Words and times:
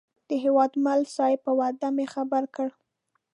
د 0.29 0.29
هیوادمل 0.43 1.01
صاحب 1.15 1.39
په 1.45 1.51
وعده 1.59 1.87
مې 1.95 2.05
خبر 2.13 2.43
کړ. 2.55 2.67